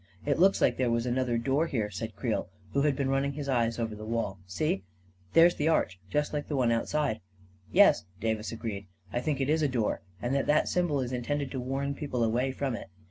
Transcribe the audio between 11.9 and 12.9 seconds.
people away from it.